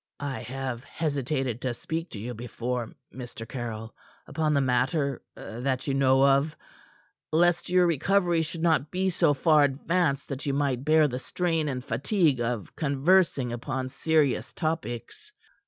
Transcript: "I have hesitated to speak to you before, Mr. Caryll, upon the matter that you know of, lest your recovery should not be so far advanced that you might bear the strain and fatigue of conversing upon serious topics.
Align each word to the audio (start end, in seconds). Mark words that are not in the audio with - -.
"I 0.25 0.41
have 0.41 0.83
hesitated 0.83 1.61
to 1.61 1.75
speak 1.75 2.09
to 2.09 2.19
you 2.19 2.33
before, 2.33 2.91
Mr. 3.13 3.47
Caryll, 3.47 3.93
upon 4.25 4.55
the 4.55 4.59
matter 4.59 5.21
that 5.35 5.85
you 5.85 5.93
know 5.93 6.25
of, 6.25 6.55
lest 7.31 7.69
your 7.69 7.85
recovery 7.85 8.41
should 8.41 8.63
not 8.63 8.89
be 8.89 9.11
so 9.11 9.35
far 9.35 9.63
advanced 9.63 10.27
that 10.29 10.47
you 10.47 10.55
might 10.55 10.83
bear 10.85 11.07
the 11.07 11.19
strain 11.19 11.69
and 11.69 11.85
fatigue 11.85 12.39
of 12.41 12.75
conversing 12.75 13.53
upon 13.53 13.89
serious 13.89 14.53
topics. 14.55 15.31